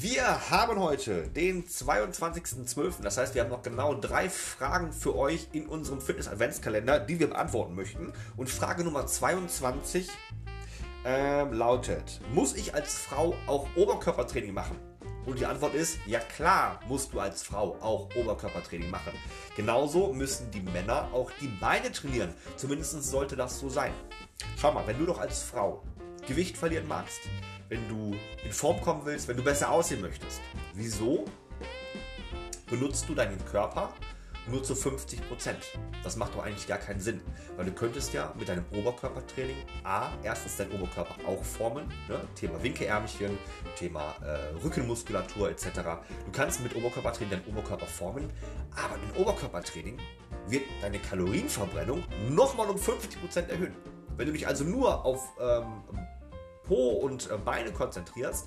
Wir 0.00 0.50
haben 0.50 0.78
heute 0.78 1.26
den 1.26 1.66
22.12. 1.66 3.02
Das 3.02 3.18
heißt, 3.18 3.34
wir 3.34 3.42
haben 3.42 3.50
noch 3.50 3.62
genau 3.62 3.94
drei 3.94 4.30
Fragen 4.30 4.92
für 4.92 5.16
euch 5.16 5.48
in 5.50 5.66
unserem 5.66 6.00
Fitness-Adventskalender, 6.00 7.00
die 7.00 7.18
wir 7.18 7.28
beantworten 7.28 7.74
möchten. 7.74 8.12
Und 8.36 8.48
Frage 8.48 8.84
Nummer 8.84 9.08
22 9.08 10.08
äh, 11.04 11.42
lautet: 11.50 12.20
Muss 12.32 12.54
ich 12.54 12.76
als 12.76 12.94
Frau 12.94 13.34
auch 13.48 13.66
Oberkörpertraining 13.74 14.54
machen? 14.54 14.78
Und 15.26 15.40
die 15.40 15.46
Antwort 15.46 15.74
ist, 15.74 15.98
ja 16.06 16.20
klar 16.20 16.78
musst 16.86 17.12
du 17.12 17.18
als 17.18 17.42
Frau 17.42 17.76
auch 17.80 18.08
Oberkörpertraining 18.14 18.90
machen. 18.90 19.12
Genauso 19.56 20.12
müssen 20.12 20.48
die 20.52 20.60
Männer 20.60 21.08
auch 21.12 21.32
die 21.40 21.48
Beine 21.48 21.90
trainieren. 21.90 22.32
Zumindest 22.54 23.02
sollte 23.02 23.34
das 23.34 23.58
so 23.58 23.68
sein. 23.68 23.92
Schau 24.60 24.70
mal, 24.72 24.86
wenn 24.86 24.98
du 24.98 25.06
doch 25.06 25.18
als 25.18 25.42
Frau 25.42 25.82
Gewicht 26.28 26.58
verlieren 26.58 26.86
magst, 26.86 27.22
wenn 27.70 27.88
du 27.88 28.14
in 28.44 28.52
Form 28.52 28.80
kommen 28.82 29.00
willst, 29.04 29.28
wenn 29.28 29.36
du 29.38 29.42
besser 29.42 29.70
aussehen 29.70 30.02
möchtest. 30.02 30.40
Wieso 30.74 31.24
benutzt 32.68 33.08
du 33.08 33.14
deinen 33.14 33.42
Körper 33.46 33.94
nur 34.46 34.62
zu 34.62 34.74
50 34.74 35.26
Prozent? 35.26 35.58
Das 36.04 36.16
macht 36.16 36.34
doch 36.34 36.44
eigentlich 36.44 36.68
gar 36.68 36.76
keinen 36.76 37.00
Sinn, 37.00 37.22
weil 37.56 37.64
du 37.64 37.72
könntest 37.72 38.12
ja 38.12 38.34
mit 38.38 38.46
deinem 38.46 38.66
Oberkörpertraining 38.72 39.56
A, 39.84 40.10
erstens 40.22 40.58
deinen 40.58 40.72
Oberkörper 40.72 41.14
auch 41.26 41.42
formen, 41.42 41.86
ne? 42.08 42.20
Thema 42.34 42.62
Winkelärmchen, 42.62 43.38
Thema 43.78 44.14
äh, 44.22 44.54
Rückenmuskulatur 44.62 45.48
etc. 45.48 45.64
Du 46.26 46.32
kannst 46.32 46.62
mit 46.62 46.76
Oberkörpertraining 46.76 47.30
deinen 47.30 47.46
Oberkörper 47.46 47.86
formen, 47.86 48.30
aber 48.76 48.98
mit 48.98 49.16
Oberkörpertraining 49.16 49.98
wird 50.46 50.64
deine 50.82 50.98
Kalorienverbrennung 50.98 52.04
nochmal 52.28 52.68
um 52.68 52.76
50 52.76 53.18
Prozent 53.18 53.50
erhöhen. 53.50 53.74
Wenn 54.18 54.26
du 54.26 54.32
dich 54.32 54.46
also 54.46 54.64
nur 54.64 55.04
auf 55.04 55.22
ähm, 55.40 55.82
Po 56.68 56.90
und 56.90 57.30
äh, 57.30 57.36
Beine 57.36 57.72
konzentrierst, 57.72 58.46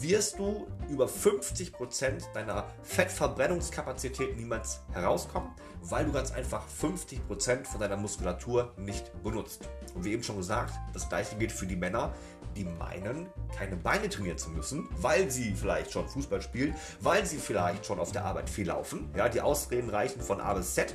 wirst 0.00 0.38
du 0.38 0.66
über 0.90 1.06
50% 1.06 2.32
deiner 2.34 2.66
Fettverbrennungskapazität 2.82 4.36
niemals 4.36 4.80
herauskommen, 4.92 5.50
weil 5.82 6.04
du 6.04 6.12
ganz 6.12 6.32
einfach 6.32 6.64
50% 6.80 7.64
von 7.64 7.80
deiner 7.80 7.96
Muskulatur 7.96 8.72
nicht 8.76 9.10
benutzt. 9.22 9.68
Und 9.94 10.04
wie 10.04 10.12
eben 10.12 10.22
schon 10.22 10.36
gesagt, 10.36 10.74
das 10.92 11.08
gleiche 11.08 11.36
gilt 11.36 11.52
für 11.52 11.66
die 11.66 11.76
Männer, 11.76 12.12
die 12.56 12.64
meinen, 12.64 13.28
keine 13.56 13.76
Beine 13.76 14.08
trainieren 14.08 14.38
zu 14.38 14.50
müssen, 14.50 14.88
weil 14.96 15.30
sie 15.30 15.54
vielleicht 15.54 15.92
schon 15.92 16.06
Fußball 16.08 16.42
spielen, 16.42 16.74
weil 17.00 17.24
sie 17.24 17.38
vielleicht 17.38 17.86
schon 17.86 17.98
auf 17.98 18.12
der 18.12 18.24
Arbeit 18.24 18.50
viel 18.50 18.66
laufen. 18.66 19.10
Ja, 19.16 19.28
die 19.28 19.40
Ausreden 19.40 19.88
reichen 19.88 20.20
von 20.20 20.40
A 20.40 20.52
bis 20.54 20.74
Z. 20.74 20.94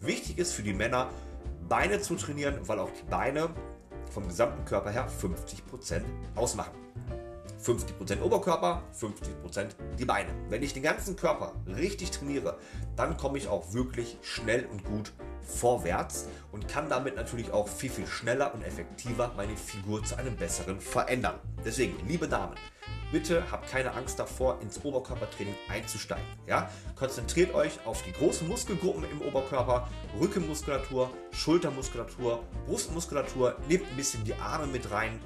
Wichtig 0.00 0.38
ist 0.38 0.52
für 0.52 0.62
die 0.62 0.74
Männer, 0.74 1.08
Beine 1.68 2.00
zu 2.00 2.14
trainieren, 2.16 2.58
weil 2.68 2.78
auch 2.78 2.90
die 2.90 3.08
Beine 3.10 3.50
vom 4.14 4.28
gesamten 4.28 4.64
Körper 4.64 4.90
her 4.90 5.08
50% 5.08 6.02
ausmachen. 6.36 6.72
50% 7.64 8.20
Oberkörper, 8.20 8.82
50% 8.92 9.68
die 9.98 10.04
Beine. 10.04 10.30
Wenn 10.50 10.62
ich 10.62 10.74
den 10.74 10.82
ganzen 10.82 11.16
Körper 11.16 11.54
richtig 11.66 12.10
trainiere, 12.10 12.58
dann 12.94 13.16
komme 13.16 13.38
ich 13.38 13.48
auch 13.48 13.72
wirklich 13.72 14.18
schnell 14.22 14.66
und 14.66 14.84
gut 14.84 15.12
vorwärts 15.40 16.28
und 16.52 16.68
kann 16.68 16.88
damit 16.88 17.16
natürlich 17.16 17.50
auch 17.52 17.68
viel, 17.68 17.90
viel 17.90 18.06
schneller 18.06 18.54
und 18.54 18.62
effektiver 18.62 19.32
meine 19.36 19.56
Figur 19.56 20.04
zu 20.04 20.16
einem 20.16 20.36
besseren 20.36 20.80
verändern. 20.80 21.38
Deswegen, 21.64 21.96
liebe 22.06 22.28
Damen, 22.28 22.54
bitte 23.12 23.50
habt 23.50 23.70
keine 23.70 23.92
Angst 23.92 24.18
davor, 24.18 24.58
ins 24.60 24.84
Oberkörpertraining 24.84 25.54
einzusteigen. 25.68 26.24
Ja? 26.46 26.70
Konzentriert 26.96 27.54
euch 27.54 27.78
auf 27.86 28.02
die 28.02 28.12
großen 28.12 28.46
Muskelgruppen 28.46 29.04
im 29.10 29.22
Oberkörper, 29.22 29.88
Rückenmuskulatur, 30.20 31.10
Schultermuskulatur, 31.30 32.42
Brustmuskulatur, 32.66 33.56
nehmt 33.68 33.88
ein 33.88 33.96
bisschen 33.96 34.24
die 34.24 34.34
Arme 34.34 34.66
mit 34.66 34.90
rein, 34.90 35.20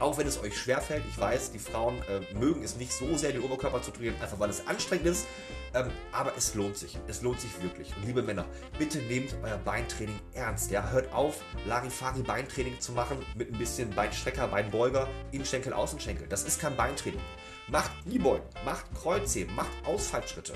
auch 0.00 0.18
wenn 0.18 0.26
es 0.26 0.40
euch 0.40 0.56
schwerfällt, 0.56 1.02
ich 1.08 1.18
weiß, 1.18 1.52
die 1.52 1.58
Frauen 1.58 2.02
äh, 2.02 2.34
mögen 2.34 2.62
es 2.62 2.76
nicht 2.76 2.92
so 2.92 3.16
sehr, 3.16 3.32
den 3.32 3.42
Oberkörper 3.42 3.82
zu 3.82 3.90
trainieren, 3.90 4.16
einfach 4.20 4.38
weil 4.38 4.50
es 4.50 4.66
anstrengend 4.66 5.06
ist. 5.06 5.26
Ähm, 5.74 5.90
aber 6.12 6.32
es 6.36 6.54
lohnt 6.54 6.76
sich. 6.76 6.98
Es 7.06 7.22
lohnt 7.22 7.40
sich 7.40 7.62
wirklich. 7.62 7.94
Und 7.96 8.06
liebe 8.06 8.22
Männer, 8.22 8.46
bitte 8.78 8.98
nehmt 8.98 9.34
euer 9.42 9.58
Beintraining 9.58 10.18
ernst. 10.34 10.70
Ja? 10.70 10.90
Hört 10.90 11.12
auf, 11.12 11.40
Larifari 11.66 12.22
Beintraining 12.22 12.80
zu 12.80 12.92
machen 12.92 13.18
mit 13.34 13.52
ein 13.52 13.58
bisschen 13.58 13.90
Beinstrecker, 13.90 14.48
Beinbeuger, 14.48 15.08
Innenschenkel, 15.32 15.72
Außenschenkel. 15.72 16.26
Das 16.28 16.44
ist 16.44 16.60
kein 16.60 16.76
Beintraining. 16.76 17.20
Macht 17.68 17.90
Kniebeugen, 18.04 18.46
macht 18.64 18.86
Kreuzheben, 18.94 19.54
macht 19.54 19.72
Ausfallschritte 19.84 20.54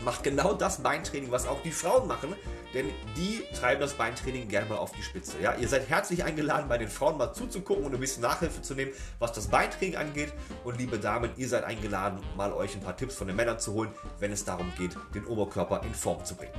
macht 0.00 0.22
genau 0.22 0.54
das 0.54 0.78
Beintraining, 0.78 1.30
was 1.30 1.46
auch 1.46 1.62
die 1.62 1.70
Frauen 1.70 2.08
machen, 2.08 2.34
denn 2.72 2.90
die 3.16 3.44
treiben 3.58 3.80
das 3.80 3.94
Beintraining 3.94 4.48
gerne 4.48 4.68
mal 4.68 4.78
auf 4.78 4.92
die 4.92 5.02
Spitze. 5.02 5.38
Ja, 5.40 5.54
ihr 5.54 5.68
seid 5.68 5.88
herzlich 5.88 6.24
eingeladen, 6.24 6.68
bei 6.68 6.78
den 6.78 6.88
Frauen 6.88 7.16
mal 7.18 7.32
zuzugucken 7.32 7.84
und 7.84 7.94
ein 7.94 8.00
bisschen 8.00 8.22
Nachhilfe 8.22 8.62
zu 8.62 8.74
nehmen, 8.74 8.92
was 9.18 9.32
das 9.32 9.48
Beintraining 9.48 9.96
angeht. 9.96 10.32
Und 10.64 10.78
liebe 10.78 10.98
Damen, 10.98 11.30
ihr 11.36 11.48
seid 11.48 11.64
eingeladen, 11.64 12.18
mal 12.36 12.52
euch 12.52 12.74
ein 12.74 12.80
paar 12.80 12.96
Tipps 12.96 13.14
von 13.14 13.26
den 13.26 13.36
Männern 13.36 13.58
zu 13.58 13.72
holen, 13.74 13.90
wenn 14.18 14.32
es 14.32 14.44
darum 14.44 14.72
geht, 14.78 14.96
den 15.14 15.24
Oberkörper 15.26 15.82
in 15.84 15.94
Form 15.94 16.24
zu 16.24 16.34
bringen. 16.34 16.52